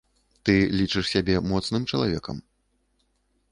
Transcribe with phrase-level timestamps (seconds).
[0.47, 2.37] Ты лічыш сябе моцным чалавекам?